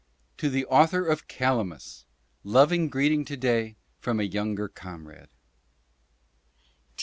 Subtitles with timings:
[0.37, 2.05] To the author of "Calamus,"
[2.43, 5.29] loving greeting to day from a younger comrade.